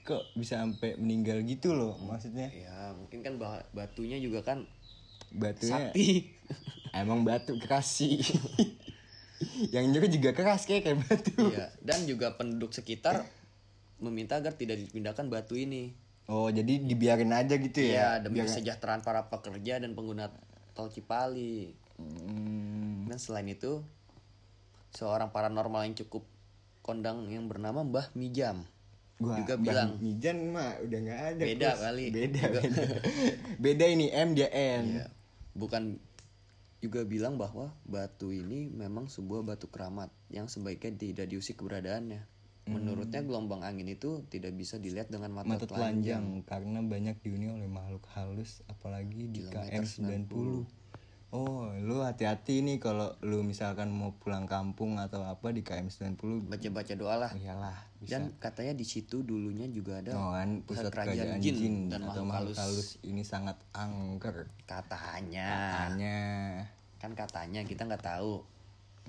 Kok 0.05 0.37
bisa 0.37 0.61
sampai 0.61 0.93
meninggal 1.01 1.41
gitu 1.41 1.73
loh 1.73 1.97
maksudnya? 2.05 2.53
Ya, 2.53 2.93
mungkin 2.93 3.25
kan 3.25 3.41
batunya 3.73 4.21
juga 4.21 4.45
kan 4.45 4.69
Batunya 5.33 5.89
sakti. 5.89 6.37
emang 7.01 7.25
batu 7.25 7.57
keras 7.57 7.97
sih. 7.97 8.21
Yang 9.73 9.85
nyuruh 9.89 10.11
juga 10.13 10.29
keras 10.33 10.69
kayak 10.69 10.81
kayak 10.85 10.97
batu. 11.01 11.33
Iya, 11.49 11.73
dan 11.81 12.05
juga 12.05 12.37
penduduk 12.37 12.73
sekitar 12.73 13.25
meminta 13.97 14.37
agar 14.37 14.53
tidak 14.53 14.77
dipindahkan 14.81 15.29
batu 15.29 15.57
ini. 15.57 15.93
Oh, 16.27 16.47
jadi 16.47 16.77
dibiarin 16.77 17.31
aja 17.31 17.55
gitu 17.55 17.79
Iya, 17.79 18.19
ya? 18.19 18.19
demi 18.19 18.43
kesejahteraan 18.43 18.99
para 18.99 19.25
pekerja 19.25 19.79
dan 19.79 19.95
pengguna 19.95 20.27
tol 20.71 20.91
Cipali. 20.91 21.71
Hmm, 21.95 23.07
Dan 23.07 23.15
selain 23.15 23.47
itu, 23.47 23.79
seorang 24.91 25.31
paranormal 25.31 25.83
yang 25.83 25.95
cukup 25.97 26.27
kondang 26.81 27.27
yang 27.27 27.47
bernama 27.47 27.81
Mbah 27.81 28.11
Mijam 28.13 28.63
gua 29.17 29.33
juga 29.35 29.57
Bang 29.57 29.65
bilang 29.65 29.91
Mijan 29.97 30.37
mah 30.51 30.77
udah 30.77 30.99
nggak 31.01 31.21
ada. 31.27 31.43
Beda 31.43 31.67
Kos. 31.67 31.79
kali. 31.81 32.05
Beda, 32.11 32.37
Juga- 32.39 32.61
beda. 32.61 32.81
beda 33.65 33.85
ini 33.87 34.05
M 34.07 34.29
dia 34.31 34.49
N. 34.51 34.83
Iya. 34.93 35.05
bukan 35.51 35.83
juga 36.77 37.01
bilang 37.01 37.33
bahwa 37.35 37.73
batu 37.81 38.29
ini 38.29 38.69
memang 38.69 39.09
sebuah 39.09 39.41
batu 39.41 39.65
keramat 39.67 40.13
yang 40.29 40.45
sebaiknya 40.45 40.93
tidak 40.93 41.25
diusik 41.27 41.57
keberadaannya. 41.57 42.21
Menurutnya 42.67 43.23
gelombang 43.23 43.63
angin 43.63 43.87
itu 43.87 44.23
tidak 44.27 44.53
bisa 44.53 44.75
dilihat 44.77 45.07
dengan 45.07 45.31
mata, 45.31 45.47
mata 45.47 45.63
telanjang. 45.63 46.19
telanjang 46.19 46.25
karena 46.43 46.79
banyak 46.83 47.15
dihuni 47.23 47.47
oleh 47.47 47.67
makhluk 47.71 48.03
halus 48.11 48.61
apalagi 48.67 49.31
di 49.31 49.47
KM 49.47 49.83
90. 49.83 50.67
Oh, 51.27 51.67
lu 51.83 52.07
hati-hati 52.07 52.63
nih 52.63 52.79
kalau 52.79 53.11
lu 53.19 53.43
misalkan 53.43 53.91
mau 53.91 54.15
pulang 54.15 54.47
kampung 54.47 54.95
atau 54.95 55.27
apa 55.27 55.51
di 55.51 55.59
KM 55.59 55.91
90. 55.91 56.47
Baca-baca 56.47 56.93
doa 56.95 57.15
lah. 57.19 57.31
Iyalah, 57.35 57.75
bisa. 57.99 58.15
Dan 58.15 58.31
katanya 58.39 58.71
di 58.71 58.87
situ 58.87 59.27
dulunya 59.27 59.67
juga 59.67 59.99
ada 59.99 60.15
Oh, 60.15 60.31
kan 60.31 60.63
pusat 60.63 60.87
kerajaan, 60.87 61.43
jin, 61.43 61.91
atau 61.91 62.23
makhluk 62.23 62.55
halus. 62.55 62.95
ini 63.03 63.27
sangat 63.27 63.59
angker 63.75 64.47
Katanya. 64.63 65.47
hanya 65.91 66.19
Kan 66.95 67.11
katanya 67.11 67.59
kita 67.67 67.83
nggak 67.83 68.07
tahu. 68.07 68.47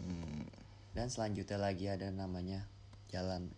hmm, 0.03 0.43
Dan 0.99 1.07
selanjutnya 1.07 1.59
lagi 1.63 1.87
ada 1.87 2.11
namanya 2.11 2.67
Jalan 3.09 3.49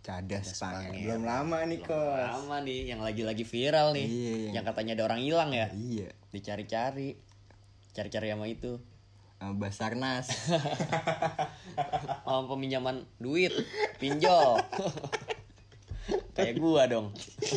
cadas 0.00 0.56
pangeran. 0.56 0.90
Pangeran. 0.90 1.04
Belum 1.04 1.22
lama 1.22 1.58
nih 1.64 1.78
kok. 1.80 2.16
lama 2.16 2.56
nih 2.60 2.80
yang 2.88 3.00
lagi-lagi 3.00 3.44
viral 3.44 3.92
nih. 3.92 4.06
Iya, 4.06 4.32
yang- 4.48 4.54
Yang 4.56 4.64
katanya 4.66 4.92
ada 4.94 5.04
orang 5.06 5.20
hilang 5.20 5.50
ya. 5.50 5.66
Iya, 5.70 6.08
Dicari-cari. 6.28 7.18
Cari-cari 7.90 8.26
sama 8.28 8.46
itu. 8.46 8.78
sama 9.38 9.54
Basarnas. 9.56 10.26
Oh, 12.24 12.42
peminjaman 12.50 13.06
duit, 13.16 13.54
pinjol. 13.96 14.58
Kayak 16.34 16.54
gua 16.56 16.86
dong. 16.86 17.14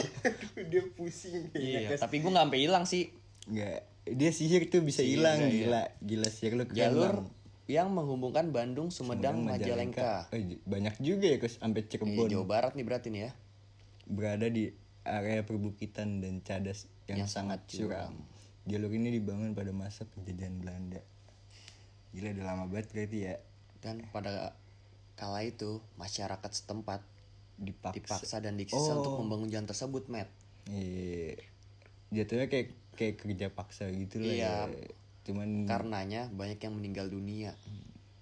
Dia 0.70 0.84
pusing 0.92 1.50
Iya, 1.54 1.96
tapi 1.96 2.20
gua 2.20 2.34
nggak 2.34 2.46
sampai 2.46 2.60
hilang 2.60 2.86
sih. 2.86 3.10
Enggak, 3.44 3.82
dia 4.04 4.30
sihir 4.30 4.68
tuh 4.68 4.82
bisa 4.82 5.02
hilang 5.02 5.42
iya, 5.42 5.50
gila. 5.50 5.84
Gila 6.00 6.28
sihir 6.30 6.54
lu 6.54 6.66
keren, 6.66 6.78
Jalur. 6.78 7.14
Yang 7.66 7.90
menghubungkan 7.90 8.50
Bandung, 8.50 8.90
Sumedang, 8.90 9.42
Majalengka. 9.42 10.28
Oh, 10.28 10.38
j- 10.38 10.60
banyak 10.64 10.98
juga 10.98 11.26
ya 11.26 11.38
Kus 11.38 11.56
sampai 11.56 11.84
Iya, 11.84 11.90
Cirebon 11.94 12.28
Jawa 12.28 12.46
Barat 12.46 12.74
nih 12.74 12.84
berarti 12.84 13.08
nih 13.10 13.22
ya. 13.22 13.32
berada 14.04 14.46
di 14.46 14.68
area 15.04 15.42
perbukitan 15.42 16.20
dan 16.20 16.42
cadas 16.42 16.86
yang, 17.08 17.24
sangat 17.26 17.64
curam. 17.66 18.18
Jalur 18.64 18.92
ini 18.92 19.10
dibangun 19.12 19.52
pada 19.52 19.72
masa 19.72 20.04
penjajahan 20.06 20.54
Belanda. 20.54 21.00
Gila 22.12 22.30
udah 22.32 22.46
lama 22.46 22.64
banget 22.68 22.92
berarti 22.92 23.20
ya 23.24 23.36
Dan 23.80 24.04
pada 24.08 24.52
kala 25.16 25.42
itu 25.42 25.80
masyarakat 25.96 26.52
setempat 26.52 27.02
dipaksa. 27.56 27.96
dipaksa 27.96 28.38
dan 28.40 28.54
disiksa 28.54 28.94
untuk 28.94 29.16
membangun 29.18 29.48
jalan 29.48 29.66
tersebut, 29.66 30.06
Matt. 30.06 30.28
Iya. 30.68 31.40
Jatuhnya 32.12 32.46
kayak 32.46 32.68
kayak 32.94 33.16
kerja 33.18 33.48
paksa 33.50 33.88
gitu 33.90 34.20
lah 34.20 34.28
Iya. 34.28 34.54
ya. 34.68 34.92
Cuman 35.28 35.70
Karenanya 35.70 36.30
banyak 36.34 36.60
yang 36.62 36.74
meninggal 36.78 37.08
dunia. 37.10 37.54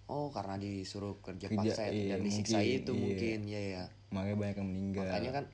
Oh, 0.09 0.33
karena 0.33 0.57
disuruh 0.57 1.21
kerja, 1.21 1.53
Kerja, 1.53 1.59
paksa 1.59 1.93
iya, 1.93 2.17
dan 2.17 2.25
disiksa 2.25 2.57
mungkin, 2.57 2.77
itu 2.81 2.91
iya. 2.91 3.01
mungkin, 3.01 3.39
ya 3.45 3.61
ya. 3.61 3.83
makanya 4.09 4.37
banyak 4.41 4.55
yang 4.57 4.69
meninggal. 4.73 5.05
Makanya 5.05 5.31
kan 5.37 5.45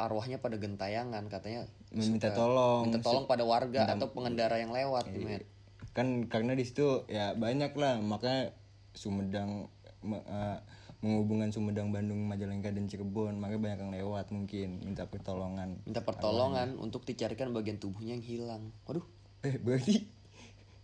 arwahnya 0.00 0.38
pada 0.40 0.56
gentayangan 0.56 1.28
katanya 1.28 1.68
suka 1.92 2.32
tolong. 2.32 2.88
minta 2.88 2.98
tolong 3.04 3.28
pada 3.28 3.44
warga 3.44 3.84
atau 3.92 4.08
pengendara 4.16 4.56
yang 4.56 4.72
lewat 4.72 5.12
Matt. 5.12 5.44
kan 5.92 6.24
karena 6.30 6.56
di 6.56 6.64
situ 6.64 7.04
ya 7.10 7.36
banyak 7.36 7.76
lah 7.76 8.00
makanya 8.00 8.56
Sumedang 8.96 9.68
me- 10.00 10.24
eh, 10.24 10.58
menghubungkan 11.04 11.52
Sumedang 11.52 11.92
Bandung 11.92 12.24
Majalengka 12.26 12.72
dan 12.72 12.88
Cirebon 12.88 13.36
makanya 13.36 13.60
banyak 13.60 13.78
yang 13.84 13.92
lewat 13.92 14.26
mungkin 14.32 14.80
minta 14.82 15.04
pertolongan 15.04 15.82
minta 15.84 16.00
pertolongan 16.00 16.80
untuk 16.80 17.04
dicarikan 17.04 17.52
bagian 17.52 17.76
tubuhnya 17.76 18.16
yang 18.16 18.24
hilang. 18.24 18.62
Waduh, 18.88 19.04
eh 19.44 19.58
berarti 19.60 20.19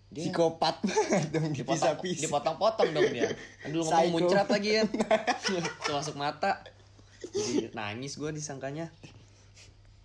psikopat 0.08 0.80
banget 0.80 1.28
dong 1.28 1.50
dipotong, 1.50 1.76
dipisah-pisah 1.76 2.22
dipotong-potong 2.24 2.88
dong 2.90 3.10
dia. 3.10 3.28
Aduh 3.62 3.82
ngomong 3.82 3.92
Psycho. 4.00 4.14
muncrat 4.14 4.48
lagi 4.48 4.70
ya. 4.76 4.82
Termasuk 5.82 6.14
mata. 6.14 6.62
Jadi 7.26 7.72
nangis 7.72 8.14
gue 8.14 8.30
disangkanya. 8.30 8.88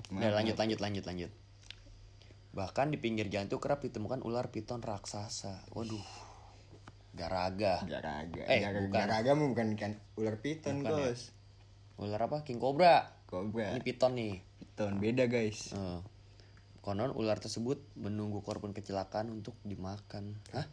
Udah 0.10 0.34
lanjut 0.34 0.56
lanjut 0.56 0.80
lanjut 0.80 1.06
lanjut. 1.06 1.32
Bahkan 2.52 2.90
di 2.90 2.98
pinggir 2.98 3.28
jalan 3.28 3.46
itu 3.46 3.58
kerap 3.58 3.80
ditemukan 3.80 4.20
ular 4.22 4.50
piton 4.50 4.80
raksasa. 4.80 5.64
Waduh. 5.72 6.04
Garaga. 7.12 7.84
garaga 7.84 8.44
Eh, 8.46 8.60
Garaga- 8.60 8.82
bukan. 8.82 8.96
garaga 8.98 9.32
bukan 9.34 9.68
kan 9.76 9.92
ular 10.16 10.36
piton 10.38 10.80
Bukan 10.80 10.92
ya? 10.94 11.08
bos 11.08 11.22
Ular 11.98 12.22
apa? 12.22 12.42
King 12.42 12.58
Cobra. 12.58 13.06
kobra 13.26 13.72
Ini 13.72 13.82
piton 13.82 14.12
nih. 14.14 14.40
piton 14.58 14.98
beda 14.98 15.24
guys 15.26 15.72
Eh, 15.72 16.00
konon 16.82 17.14
ular 17.14 17.38
tersebut 17.38 17.78
menunggu 17.96 18.42
korban 18.42 18.72
kecelakaan 18.72 19.30
untuk 19.30 19.54
dimakan. 19.64 20.36
Hah? 20.52 20.66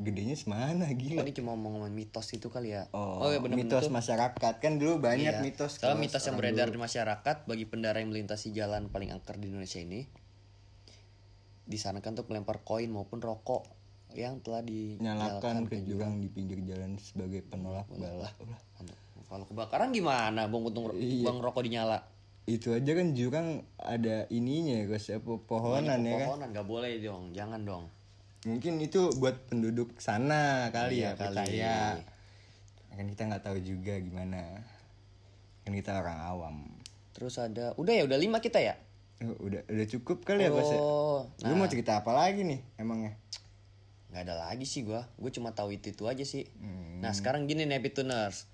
gedenya 0.00 0.32
semana 0.32 0.88
Oh, 0.88 0.96
gila 0.96 1.20
ini 1.20 1.36
cuma 1.36 1.52
ngomongin 1.52 1.92
mitos 1.92 2.32
itu 2.32 2.48
kali 2.48 2.72
ya? 2.72 2.88
oh, 2.90 3.28
iya 3.28 3.36
bener-bener 3.36 3.68
mitos 3.68 3.84
tuh. 3.84 3.92
masyarakat 3.92 4.54
kan 4.56 4.80
dulu 4.80 4.96
banyak 4.96 5.28
Iya. 5.28 5.44
mitos 5.44 5.76
kalau 5.76 6.00
mitos 6.00 6.24
yang 6.24 6.40
beredar 6.40 6.66
dulu. 6.66 6.80
di 6.80 6.84
masyarakat 6.88 7.36
bagi 7.44 7.64
pengendara 7.68 8.00
yang 8.00 8.08
melintasi 8.08 8.48
jalan 8.50 8.88
paling 8.88 9.12
angker 9.12 9.36
di 9.36 9.52
Indonesia 9.52 9.76
ini 9.76 10.08
disarankan 11.68 12.16
untuk 12.16 12.32
melempar 12.32 12.64
koin 12.64 12.88
maupun 12.88 13.20
rokok 13.20 13.68
yang 14.12 14.40
telah 14.40 14.64
nyalakan 14.64 14.98
dinyalakan 14.98 15.56
ke 15.68 15.76
jurang 15.84 16.16
di 16.16 16.26
pinggir 16.26 16.64
jalan 16.64 16.96
sebagai 16.96 17.44
penolak 17.44 17.86
bala. 17.92 18.32
Kalau 19.28 19.44
kebakaran 19.44 19.92
gimana? 19.92 20.48
Bang 20.48 20.64
untung 20.64 20.90
Iya. 20.90 21.28
bang 21.28 21.38
rokok 21.38 21.62
dinyala. 21.62 22.02
Itu 22.50 22.68
aja 22.70 22.90
kan 22.90 23.12
jurang 23.12 23.48
ada 23.76 24.26
ininya 24.28 24.82
ya 24.82 24.86
guys 24.86 25.06
apa 25.08 25.32
pohonan 25.40 26.00
ya 26.00 26.14
kan 26.16 26.26
Pohonan 26.26 26.48
nggak 26.50 26.66
boleh 26.66 26.92
dong, 26.98 27.30
jangan 27.30 27.62
dong. 27.62 27.84
mungkin 28.42 28.78
itu 28.78 29.12
buat 29.14 29.36
penduduk 29.46 29.94
sana 29.96 30.66
kali 30.70 30.98
Iya 30.98 31.06
ya 31.06 31.10
kali. 31.14 31.36
percaya 31.36 31.76
kan 32.90 33.06
kita 33.06 33.22
nggak 33.26 33.44
tahu 33.44 33.58
juga 33.58 33.94
gimana 33.96 34.40
kan 35.62 35.72
kita 35.72 35.94
orang 35.96 36.18
awam 36.20 36.56
Terus 37.10 37.36
ada, 37.36 37.76
udah 37.76 37.92
ya, 37.92 38.02
udah 38.04 38.16
lima 38.16 38.38
kita 38.38 38.58
ya. 38.58 38.80
Oh, 39.20 39.36
udah 39.42 39.60
udah 39.66 39.86
cukup 39.86 40.24
kali 40.24 40.42
ya 40.42 40.50
Bos 40.50 40.64
ya? 40.66 40.80
Oh, 40.80 41.28
lu 41.44 41.52
mau 41.54 41.68
cerita 41.68 41.96
apa 41.96 42.10
lagi 42.10 42.40
nih 42.40 42.60
emangnya 42.76 43.12
nggak 44.08 44.22
ada 44.24 44.34
lagi 44.42 44.64
sih 44.64 44.82
gua 44.82 45.06
gue 45.14 45.30
cuma 45.30 45.52
tahu 45.52 45.70
itu 45.70 45.92
itu 45.92 46.02
aja 46.04 46.24
sih 46.24 46.48
Hmm. 46.56 46.98
nah 46.98 47.12
sekarang 47.12 47.44
gini 47.44 47.62
nih 47.62 47.78
Happy 47.78 47.92
Tuners 47.92 48.48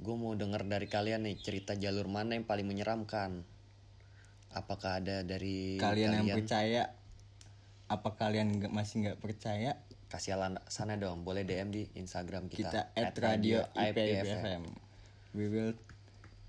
gue 0.00 0.16
mau 0.16 0.32
denger 0.32 0.64
dari 0.64 0.88
kalian 0.88 1.28
nih 1.28 1.36
cerita 1.44 1.76
jalur 1.76 2.08
mana 2.08 2.34
yang 2.34 2.48
paling 2.48 2.64
menyeramkan? 2.64 3.44
Apakah 4.50 4.98
ada 4.98 5.22
dari 5.22 5.76
kalian 5.76 6.24
yang 6.24 6.40
percaya? 6.40 6.96
Apa 7.86 8.16
kalian 8.16 8.58
nggak 8.58 8.72
masih 8.72 9.06
nggak 9.06 9.18
percaya? 9.20 9.76
Kasih 10.10 10.34
sana 10.66 10.98
dong 10.98 11.22
boleh 11.22 11.46
DM 11.46 11.70
di 11.70 11.86
Instagram 11.94 12.50
kita, 12.50 12.90
kita 12.90 12.98
at 12.98 13.14
radio 13.14 13.62
IPFM 13.78 14.90
we 15.34 15.46
will 15.46 15.74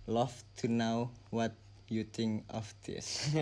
love 0.10 0.34
to 0.58 0.65
know 0.65 1.13
what 1.29 1.53
you 1.89 2.03
think 2.03 2.46
of 2.50 2.65
this. 2.86 3.29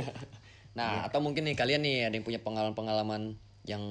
Nah 0.78 1.04
atau 1.10 1.20
mungkin 1.20 1.44
nih 1.44 1.58
kalian 1.58 1.82
nih 1.82 2.08
ada 2.08 2.14
yang 2.16 2.24
punya 2.24 2.40
pengalaman-pengalaman 2.40 3.36
yang 3.70 3.84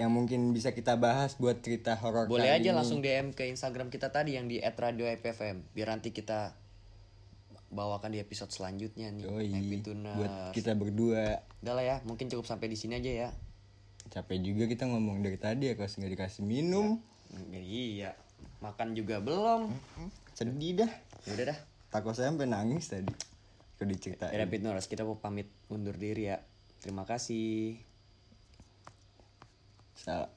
yang 0.00 0.08
mungkin 0.08 0.56
bisa 0.56 0.72
kita 0.72 0.96
bahas 0.96 1.36
buat 1.36 1.60
cerita 1.60 1.92
horor 2.00 2.24
boleh 2.24 2.56
aja 2.56 2.72
ini. 2.72 2.76
langsung 2.76 3.04
DM 3.04 3.36
ke 3.36 3.44
Instagram 3.52 3.92
kita 3.92 4.08
tadi 4.08 4.40
yang 4.40 4.48
di 4.48 4.64
@radio_ipfm 4.64 5.76
biar 5.76 5.92
nanti 5.92 6.08
kita 6.16 6.56
bawakan 7.68 8.16
di 8.16 8.22
episode 8.24 8.48
selanjutnya 8.48 9.12
nih 9.12 9.28
Yoi, 9.28 9.48
Happy 9.52 9.76
Tuners. 9.84 10.16
buat 10.16 10.32
kita 10.56 10.72
berdua. 10.72 11.44
Udah 11.60 11.74
lah 11.76 11.84
ya 11.84 11.96
mungkin 12.08 12.32
cukup 12.32 12.48
sampai 12.48 12.72
di 12.72 12.80
sini 12.80 12.96
aja 12.96 13.28
ya. 13.28 13.28
Capek 14.08 14.40
juga 14.40 14.64
kita 14.64 14.88
ngomong 14.88 15.20
dari 15.20 15.36
tadi 15.36 15.68
ya 15.68 15.74
kalau 15.76 15.90
nggak 15.90 16.12
dikasih 16.16 16.42
minum. 16.46 16.96
Iya 17.52 18.16
makan 18.64 18.96
juga 18.96 19.20
belum. 19.20 19.68
Sedih 20.32 20.80
dah. 20.80 20.90
Ya 21.28 21.30
udah 21.36 21.46
dah. 21.52 21.58
Takut 21.92 22.16
saya 22.16 22.32
sampai 22.32 22.48
nangis 22.48 22.88
tadi. 22.88 23.12
Kalau 23.76 23.92
diceritain. 23.92 24.32
Ya 24.32 24.48
Happy 24.48 24.64
Tuners, 24.64 24.88
kita 24.88 25.04
mau 25.04 25.20
pamit 25.20 25.52
undur 25.68 25.92
diri 26.00 26.32
ya. 26.32 26.40
Terima 26.80 27.04
kasih 27.04 27.76
Salah. 29.96 30.28